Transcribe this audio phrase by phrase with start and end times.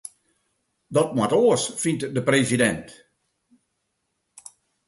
[0.97, 2.87] Dat moat oars, fynt de presidint.